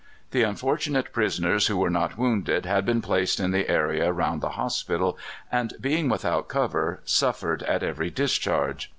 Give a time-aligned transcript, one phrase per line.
[0.31, 4.49] The unfortunate prisoners who were not wounded had been placed in the area round the
[4.57, 5.15] hospital,
[5.51, 8.89] and being without cover, suffered at every discharge.